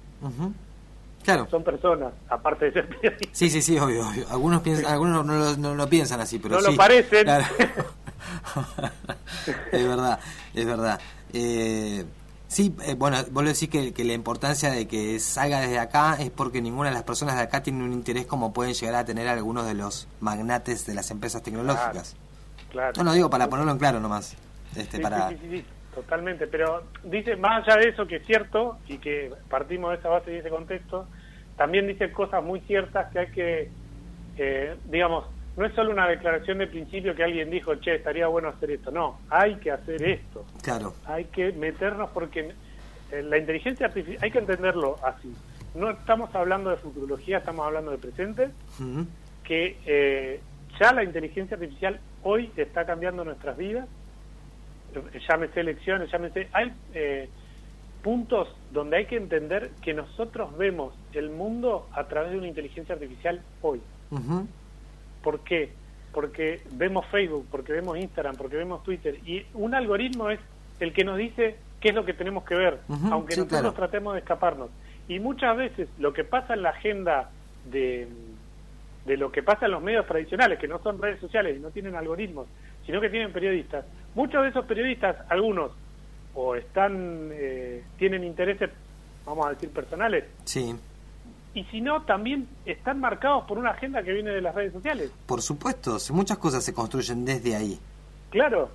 [1.22, 1.46] Claro.
[1.50, 3.28] Son personas, aparte de ser periodistas.
[3.32, 4.04] Sí, sí, sí, obvio.
[4.30, 7.26] Algunos, piensan, algunos no, lo, no, lo piensan así, pero no lo parecen.
[9.72, 10.18] es verdad,
[10.54, 11.00] es verdad.
[11.32, 12.04] Eh,
[12.46, 16.30] sí, eh, bueno, vos decís que, que la importancia de que salga desde acá es
[16.30, 19.26] porque ninguna de las personas de acá tiene un interés como pueden llegar a tener
[19.28, 22.16] algunos de los magnates de las empresas tecnológicas.
[22.70, 22.92] Claro.
[22.96, 24.36] No lo digo para ponerlo en claro nomás.
[24.76, 25.30] Este, para...
[25.30, 29.92] sí, sí, Totalmente, pero dice, más allá de eso que es cierto y que partimos
[29.92, 31.06] de esa base y de ese contexto,
[31.56, 33.70] también dice cosas muy ciertas que hay que,
[34.38, 35.26] eh, digamos,
[35.56, 38.90] no es solo una declaración de principio que alguien dijo, che, estaría bueno hacer esto,
[38.90, 40.44] no, hay que hacer esto.
[40.62, 40.94] Claro.
[41.06, 42.52] Hay que meternos porque
[43.12, 45.32] eh, la inteligencia artificial, hay que entenderlo así.
[45.76, 48.50] No estamos hablando de futurología, estamos hablando de presente,
[49.44, 50.40] que eh,
[50.80, 53.86] ya la inteligencia artificial hoy está cambiando nuestras vidas
[55.28, 56.48] llámese elecciones, llámese...
[56.52, 57.28] Hay eh,
[58.02, 62.94] puntos donde hay que entender que nosotros vemos el mundo a través de una inteligencia
[62.94, 63.80] artificial hoy.
[65.22, 65.72] ¿Por qué?
[66.12, 70.38] Porque vemos Facebook, porque vemos Instagram, porque vemos Twitter, y un algoritmo es
[70.80, 72.80] el que nos dice qué es lo que tenemos que ver,
[73.10, 74.68] aunque nosotros tratemos de escaparnos.
[75.08, 77.30] Y muchas veces lo que pasa en la agenda
[77.70, 78.06] de,
[79.06, 81.70] de lo que pasa en los medios tradicionales, que no son redes sociales y no
[81.70, 82.46] tienen algoritmos,
[82.84, 85.72] sino que tienen periodistas, muchos de esos periodistas, algunos,
[86.34, 88.70] o están, eh, tienen intereses,
[89.24, 90.24] vamos a decir, personales.
[90.44, 90.74] Sí.
[91.54, 95.10] Y si no, también están marcados por una agenda que viene de las redes sociales.
[95.26, 97.78] Por supuesto, muchas cosas se construyen desde ahí.
[98.30, 98.70] Claro.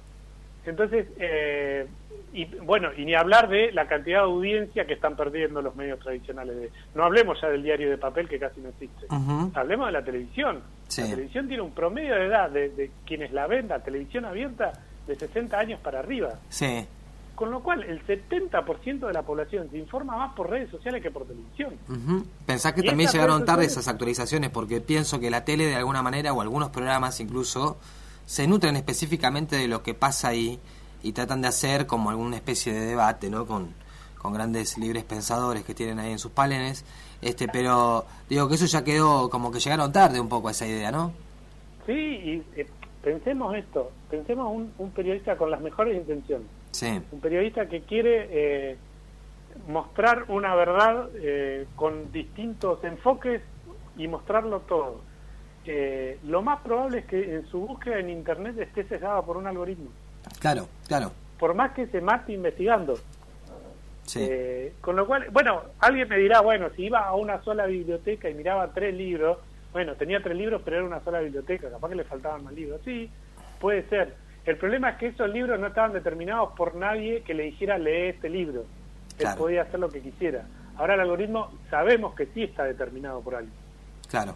[0.66, 1.88] Entonces, eh,
[2.32, 6.00] y bueno, y ni hablar de la cantidad de audiencia que están perdiendo los medios
[6.00, 6.72] tradicionales.
[6.96, 9.08] no hablemos ya del diario de papel que casi no existe.
[9.54, 10.62] Hablemos de la televisión.
[10.98, 14.72] La televisión tiene un promedio de edad de, de quienes la ven, la televisión abierta,
[15.10, 16.40] de 60 años para arriba.
[16.50, 16.86] Sí.
[17.36, 21.10] Con lo cual, el 70% de la población se informa más por redes sociales que
[21.10, 21.74] por televisión.
[22.46, 26.34] Pensás que también llegaron tarde esas actualizaciones, porque pienso que la tele, de alguna manera,
[26.34, 27.78] o algunos programas incluso,
[28.26, 30.60] se nutren específicamente de lo que pasa ahí
[31.02, 33.46] y tratan de hacer como alguna especie de debate, ¿no?
[33.46, 33.74] Con,
[34.18, 36.84] con grandes libres pensadores que tienen ahí en sus palenes.
[37.22, 40.68] Este, pero digo que eso ya quedó como que llegaron tarde un poco a esa
[40.68, 41.14] idea, ¿no?
[41.86, 42.68] Sí, y eh,
[43.04, 46.48] pensemos esto, pensemos un, un periodista con las mejores intenciones.
[46.72, 47.02] Sí.
[47.12, 48.78] Un periodista que quiere eh,
[49.68, 53.42] mostrar una verdad eh, con distintos enfoques
[53.98, 55.02] y mostrarlo todo.
[55.66, 59.48] Eh, lo más probable es que en su búsqueda en Internet esté cesada por un
[59.48, 59.90] algoritmo.
[60.40, 61.12] Claro, claro.
[61.38, 62.98] Por más que se mate investigando.
[64.04, 64.28] Sí.
[64.82, 68.34] con lo cual, bueno, alguien me dirá, bueno, si iba a una sola biblioteca y
[68.34, 69.38] miraba tres libros,
[69.72, 72.82] bueno, tenía tres libros, pero era una sola biblioteca, capaz que le faltaban más libros.
[72.84, 73.10] Sí,
[73.60, 74.16] puede ser.
[74.46, 78.10] El problema es que esos libros no estaban determinados por nadie que le dijera lee
[78.10, 78.66] este libro.
[79.20, 80.46] Él podía hacer lo que quisiera.
[80.78, 83.54] Ahora el algoritmo sabemos que sí está determinado por alguien.
[84.10, 84.36] Claro.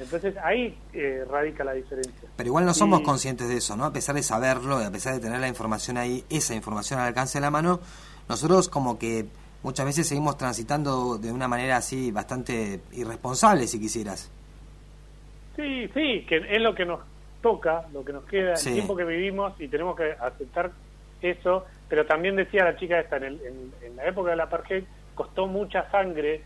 [0.00, 2.28] Entonces ahí eh, radica la diferencia.
[2.36, 3.84] Pero igual no somos conscientes de eso, ¿no?
[3.84, 7.08] A pesar de saberlo y a pesar de tener la información ahí, esa información al
[7.08, 7.80] alcance de la mano,
[8.28, 9.26] nosotros como que
[9.62, 14.30] muchas veces seguimos transitando de una manera así bastante irresponsable, si quisieras.
[15.58, 17.00] Sí, sí, que es lo que nos
[17.42, 20.70] toca, lo que nos queda, el tiempo que vivimos y tenemos que aceptar
[21.20, 24.84] eso, pero también decía la chica esta, en, el, en, la época del apartheid
[25.16, 26.42] costó mucha sangre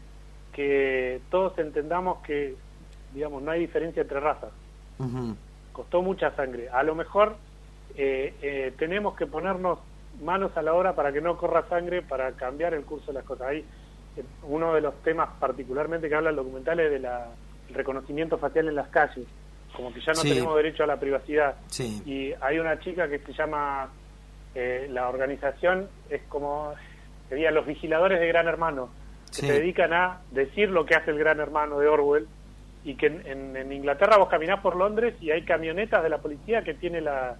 [0.55, 2.55] que todos entendamos que,
[3.12, 4.51] digamos, no hay diferencia entre razas.
[5.75, 6.70] Costó mucha sangre.
[6.70, 7.37] A lo mejor
[7.94, 9.79] eh, eh, tenemos que ponernos
[10.22, 13.25] manos a la obra para que no corra sangre, para cambiar el curso de las
[13.25, 13.48] cosas.
[13.48, 13.64] Ahí
[14.16, 17.07] eh, uno de los temas particularmente que habla el documental es del
[17.74, 19.26] reconocimiento facial en las calles,
[19.74, 21.56] como que ya no tenemos derecho a la privacidad.
[22.06, 23.90] Y hay una chica que se llama,
[24.54, 26.74] eh, la organización es como,
[27.28, 28.90] sería los vigiladores de Gran Hermano,
[29.28, 32.26] que se dedican a decir lo que hace el Gran Hermano de Orwell
[32.85, 36.74] y que en, Inglaterra vos caminás por Londres y hay camionetas de la policía que
[36.74, 37.38] tiene las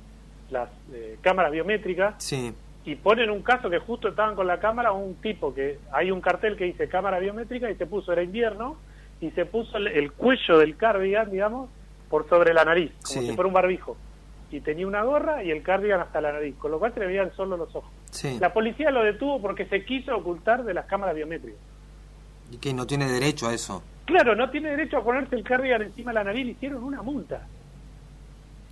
[0.93, 2.55] eh, cámaras biométricas sí.
[2.85, 6.21] y ponen un caso que justo estaban con la cámara un tipo que hay un
[6.21, 8.77] cartel que dice cámara biométrica y se puso era invierno
[9.23, 11.71] y se puso el, cuello del cardigan digamos
[12.11, 13.97] por sobre la nariz como si fuera un barbijo.
[14.51, 17.07] Y tenía una gorra y el cardigan hasta la nariz con lo cual se le
[17.07, 17.91] veían solo los ojos.
[18.39, 21.61] La policía lo detuvo porque se quiso ocultar de las cámaras biométricas.
[22.51, 23.83] Y que no tiene derecho a eso.
[24.05, 27.01] Claro no tiene derecho a ponerse el cardigan encima de la nariz le hicieron una
[27.01, 27.47] multa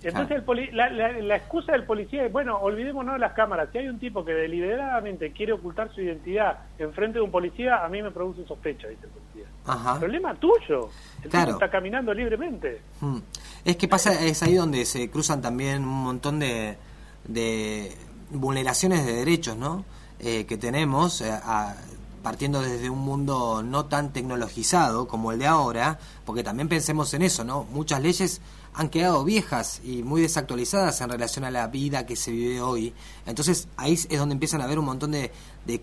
[0.03, 3.69] entonces la, excusa del policía es, bueno, olvidémonos de las cámaras.
[3.71, 7.85] Si hay un tipo que deliberadamente quiere ocultar su identidad en frente de un policía,
[7.85, 9.99] a mí me produce sospecha, dice el policía.
[9.99, 10.89] Problema tuyo.
[11.23, 12.81] El tipo está caminando libremente.
[12.99, 13.19] Hmm.
[13.63, 16.77] Es que pasa, es ahí donde se cruzan también un montón de,
[17.25, 17.95] de
[18.31, 19.85] vulneraciones de derechos, ¿no?
[20.19, 21.31] Eh, que tenemos eh,
[22.21, 27.23] partiendo desde un mundo no tan tecnologizado como el de ahora, porque también pensemos en
[27.23, 27.63] eso, ¿no?
[27.71, 28.41] Muchas leyes
[28.73, 32.93] han quedado viejas y muy desactualizadas en relación a la vida que se vive hoy.
[33.25, 35.31] Entonces ahí es donde empiezan a haber un montón de,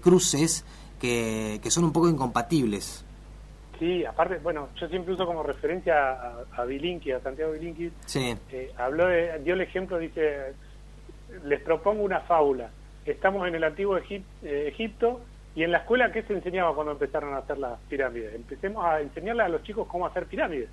[0.01, 0.65] cruces
[1.01, 3.05] que, son un poco incompatibles.
[3.79, 7.93] Sí, aparte, bueno, yo siempre uso como referencia a, a a Santiago Bilinki.
[8.07, 8.37] Sí.
[8.51, 10.55] Eh, habló de, dio el ejemplo, dice,
[11.45, 12.71] les propongo una fábula.
[13.07, 15.21] Estamos en el antiguo eh, Egipto
[15.55, 18.35] y en la escuela, ¿qué se enseñaba cuando empezaron a hacer las pirámides?
[18.35, 20.69] Empecemos a enseñarle a los chicos cómo hacer pirámides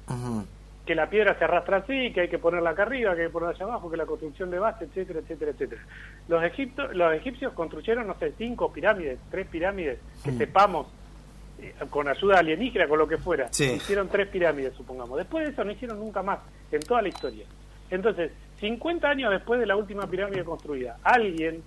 [0.85, 3.33] que la piedra se arrastra así, que hay que ponerla acá arriba, que hay que
[3.33, 5.81] ponerla allá abajo, que la construcción de base, etcétera, etcétera, etcétera.
[6.27, 10.37] Los, egipto, los egipcios construyeron, no sé, cinco pirámides, tres pirámides, que mm.
[10.37, 10.87] sepamos,
[11.59, 13.47] eh, con ayuda alienígena, con lo que fuera.
[13.47, 15.17] Hicieron tres pirámides, supongamos.
[15.17, 16.39] Después de eso no hicieron nunca más,
[16.71, 17.45] en toda la historia.
[17.89, 21.63] Entonces, 50 años después de la última pirámide construida, alguien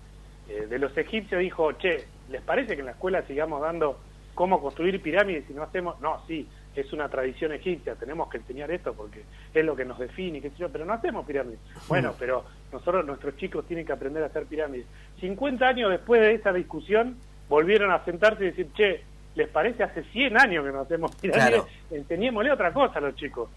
[0.48, 3.98] eh, de los egipcios dijo, che, ¿les parece que en la escuela sigamos dando
[4.34, 6.00] cómo construir pirámides si no hacemos?
[6.00, 6.48] No, sí,
[6.80, 10.50] es una tradición egipcia, tenemos que enseñar esto porque es lo que nos define, qué
[10.50, 11.58] sé yo, pero no hacemos pirámides.
[11.88, 14.86] Bueno, pero nosotros, nuestros chicos tienen que aprender a hacer pirámides.
[15.20, 17.16] 50 años después de esa discusión,
[17.48, 19.02] volvieron a sentarse y decir, che,
[19.34, 21.62] ¿les parece hace 100 años que no hacemos pirámides?
[21.90, 23.50] Enseñémosle otra cosa a los chicos.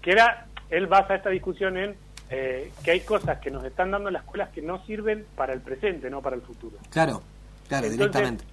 [0.00, 1.96] Que era, él basa esta discusión en
[2.30, 5.54] eh, que hay cosas que nos están dando en las escuelas que no sirven para
[5.54, 6.76] el presente, no para el futuro.
[6.90, 7.22] Claro,
[7.68, 8.44] claro, directamente.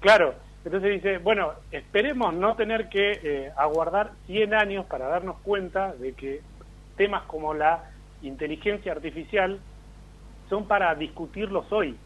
[0.00, 0.34] Claro,
[0.68, 6.12] entonces dice, bueno, esperemos no tener que eh, aguardar 100 años para darnos cuenta de
[6.12, 6.42] que
[6.98, 7.84] temas como la
[8.20, 9.60] inteligencia artificial
[10.50, 11.96] son para discutirlos hoy.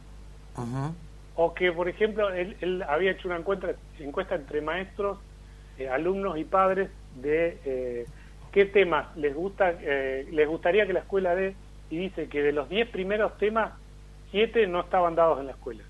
[1.34, 5.18] O que, por ejemplo, él, había hecho una encuesta, encuesta entre maestros,
[5.76, 8.06] eh, alumnos y padres de eh,
[8.52, 11.56] qué temas les gusta les gustaría que la escuela dé.
[11.90, 13.72] Y dice que de los 10 primeros temas,
[14.30, 15.82] 7 no estaban dados en la escuela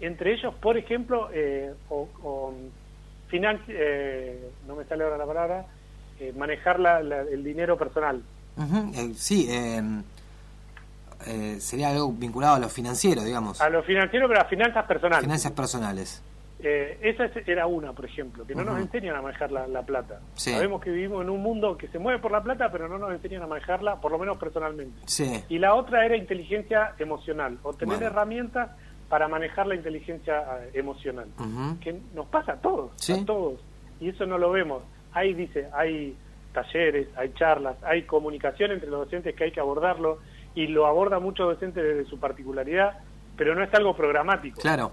[0.00, 2.52] entre ellos, por ejemplo, eh, o,
[3.32, 5.66] eh, no me sale ahora la palabra,
[6.20, 6.80] eh, manejar
[7.30, 8.22] el dinero personal.
[9.14, 10.02] sí, em,
[11.58, 13.60] sería algo vinculado a lo financiero, digamos.
[13.60, 15.24] A lo financiero, pero a finanzas personales.
[15.24, 16.22] Finanzas personales.
[16.60, 20.20] esa era una, por ejemplo, que no nos enseñan a manejar la, plata.
[20.34, 23.12] Sabemos que vivimos en un mundo que se mueve por la plata, pero no nos
[23.12, 25.00] enseñan a manejarla, por lo menos personalmente.
[25.48, 28.70] Y la otra era inteligencia emocional, o tener herramientas
[29.14, 31.28] para manejar la inteligencia eh, emocional,
[31.80, 33.60] que nos pasa a todos, a todos,
[34.00, 34.82] y eso no lo vemos.
[35.12, 36.16] Ahí dice, hay
[36.52, 40.18] talleres, hay charlas, hay comunicación entre los docentes que hay que abordarlo,
[40.56, 42.98] y lo aborda mucho docente desde su particularidad,
[43.36, 44.60] pero no es algo programático.
[44.60, 44.90] Claro.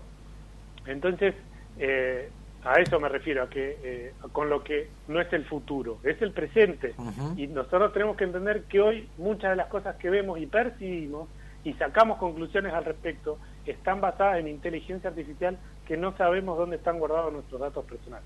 [0.85, 1.33] Entonces,
[1.79, 2.29] eh,
[2.63, 6.21] a eso me refiero, a que eh, con lo que no es el futuro, es
[6.21, 6.93] el presente.
[7.37, 11.27] Y nosotros tenemos que entender que hoy muchas de las cosas que vemos y percibimos
[11.63, 16.99] y sacamos conclusiones al respecto están basadas en inteligencia artificial que no sabemos dónde están
[16.99, 18.25] guardados nuestros datos personales.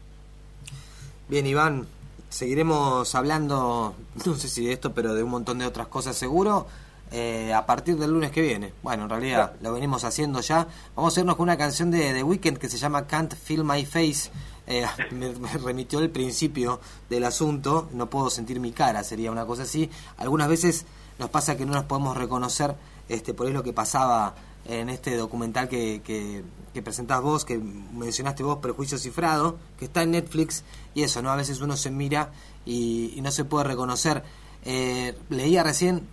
[1.27, 1.87] Bien, Iván,
[2.29, 3.95] seguiremos hablando,
[4.25, 6.67] no sé si de esto, pero de un montón de otras cosas seguro.
[7.11, 8.73] Eh, a partir del lunes que viene.
[8.81, 10.67] Bueno, en realidad lo venimos haciendo ya.
[10.95, 13.85] Vamos a irnos con una canción de The Weeknd que se llama Can't Feel My
[13.85, 14.31] Face.
[14.67, 15.31] Eh, me,
[15.63, 17.89] remitió el principio del asunto.
[17.93, 19.89] No puedo sentir mi cara, sería una cosa así.
[20.17, 20.85] Algunas veces
[21.19, 22.75] nos pasa que no nos podemos reconocer
[23.07, 24.33] este, por ahí lo que pasaba
[24.65, 30.03] en este documental que, que, que, presentás vos, que mencionaste vos, Prejuicio Cifrado, que está
[30.03, 31.31] en Netflix, y eso, ¿no?
[31.31, 32.31] A veces uno se mira
[32.65, 34.23] y, no se puede reconocer.
[34.63, 36.07] Eh, leía recién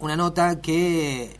[0.00, 1.36] una nota que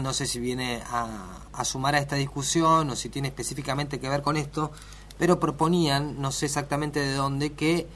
[0.00, 4.08] no sé si viene a, a, sumar a esta discusión o si tiene específicamente que
[4.08, 4.70] ver con esto,
[5.18, 7.86] pero proponían, no sé exactamente de dónde, que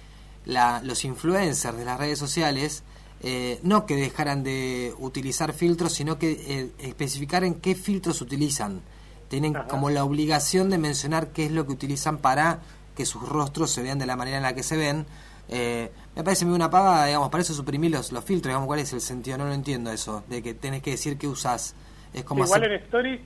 [0.47, 2.83] la, los influencers de las redes sociales
[3.25, 8.81] eh, no que dejaran de utilizar filtros, sino que eh, especificar en qué filtros utilizan.
[9.29, 12.59] Tienen como la obligación de mencionar qué es lo que utilizan para
[12.97, 15.07] que sus rostros se vean de la manera en la que se ven.
[15.49, 18.81] Eh, me parece muy una pava, digamos, para eso suprimir los, los filtros, digamos, ¿cuál
[18.81, 19.39] es el sentido?
[19.39, 21.77] No lo entiendo eso, de que tenés que decir qué usas.
[22.13, 23.21] Es como Igual en Stories,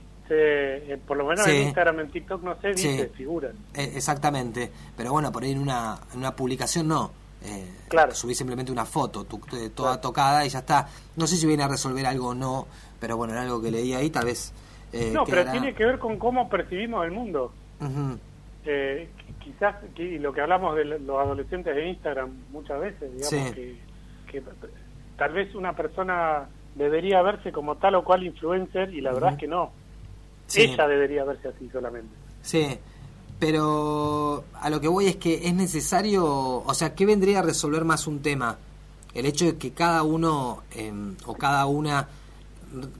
[1.07, 3.53] por lo menos en Instagram, en TikTok, no sé, dice, figuran.
[3.73, 7.26] exactamente, pero bueno, por ahí en una, en una publicación no.
[7.47, 8.13] Eh, claro.
[8.13, 9.25] Subí simplemente una foto
[9.73, 10.87] toda tocada y ya está.
[11.15, 12.67] No sé si viene a resolver algo o no,
[12.99, 14.53] pero bueno, era algo que leí ahí, tal vez.
[14.91, 17.53] Eh, no, pero tiene que ver con cómo percibimos el mundo.
[18.65, 19.09] eh,
[19.43, 24.43] quizás que, lo que hablamos de los adolescentes de Instagram muchas veces, digamos que,
[25.15, 29.39] tal vez una persona debería verse como tal o cual influencer y la verdad es
[29.39, 29.71] que no.
[30.55, 32.13] Ella debería verse así solamente.
[32.41, 32.77] Sí,
[33.39, 37.85] pero a lo que voy es que es necesario, o sea, ¿qué vendría a resolver
[37.85, 38.57] más un tema?
[39.13, 42.07] El hecho de que cada uno em, o cada una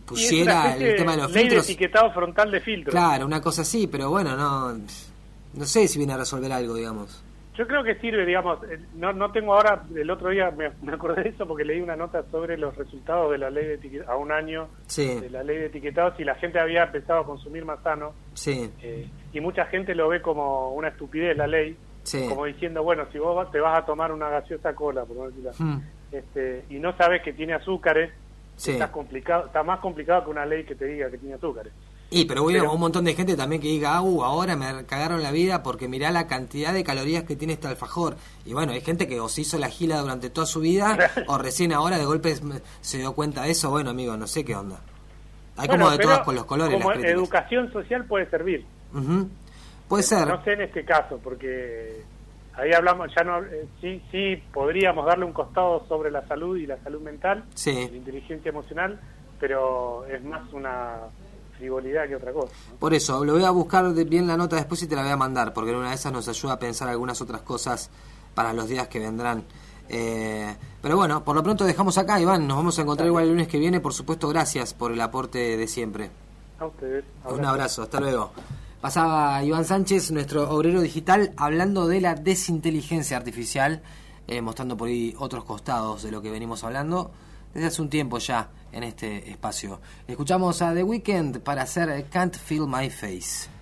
[0.05, 1.67] pusiera el tema de los ley filtros.
[1.67, 2.93] De etiquetado frontal de filtros.
[2.93, 7.23] Claro, una cosa así, pero bueno, no, no sé si viene a resolver algo, digamos.
[7.57, 11.23] Yo creo que sirve, digamos, eh, no, no tengo ahora, el otro día me, acordé
[11.23, 14.17] de eso porque leí una nota sobre los resultados de la ley de etiquetado, a
[14.17, 17.81] un año de la ley de etiquetados y la gente había empezado a consumir más
[17.81, 18.13] sano.
[18.35, 18.71] Sí.
[18.83, 21.77] Eh, y mucha gente lo ve como una estupidez la ley,
[22.27, 25.81] como diciendo, bueno, si vos te vas a tomar una gaseosa cola, por hmm.
[26.11, 28.11] este, y no sabes que tiene azúcares,
[28.57, 31.71] está, complicado, está más complicado que una ley que te diga que tiene azúcares.
[32.09, 35.29] Y pero bueno, un montón de gente también que diga, uh, ahora me cagaron la
[35.29, 38.15] vida porque mirá la cantidad de calorías que tiene este alfajor.
[38.43, 40.97] Y bueno, hay gente que o se hizo la gila durante toda su vida
[41.27, 42.33] o recién ahora de golpe
[42.81, 43.69] se dio cuenta de eso.
[43.69, 44.79] Bueno, amigo, no sé qué onda.
[45.57, 46.81] Hay como de todas con los colores.
[46.81, 48.65] Como educación social puede servir.
[49.87, 50.27] Puede ser.
[50.27, 52.03] No sé en este caso, porque
[52.53, 56.65] ahí hablamos, ya no, eh, sí, sí podríamos darle un costado sobre la salud y
[56.65, 57.87] la salud mental, sí.
[57.89, 58.99] la inteligencia emocional,
[59.39, 60.97] pero es más una
[61.57, 62.53] frivolidad que otra cosa.
[62.79, 65.17] Por eso, lo voy a buscar bien la nota después y te la voy a
[65.17, 67.89] mandar, porque en una de esas nos ayuda a pensar algunas otras cosas
[68.35, 69.43] para los días que vendrán.
[69.89, 72.45] Eh, pero bueno, por lo pronto dejamos acá, Iván.
[72.47, 73.79] Nos vamos a encontrar igual el lunes que viene.
[73.79, 76.11] Por supuesto, gracias por el aporte de siempre.
[76.59, 77.05] A ustedes.
[77.29, 78.31] Un abrazo, hasta luego.
[78.81, 83.81] Pasaba Iván Sánchez, nuestro obrero digital, hablando de la desinteligencia artificial,
[84.27, 87.09] eh, mostrando por ahí otros costados de lo que venimos hablando
[87.55, 89.79] desde hace un tiempo ya en este espacio.
[90.07, 93.56] Escuchamos a The Weeknd para hacer Can't Feel My Face.